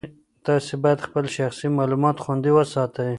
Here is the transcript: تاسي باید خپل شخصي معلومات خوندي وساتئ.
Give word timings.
تاسي 0.45 0.73
باید 0.83 0.99
خپل 1.07 1.25
شخصي 1.37 1.67
معلومات 1.77 2.17
خوندي 2.23 2.51
وساتئ. 2.57 3.09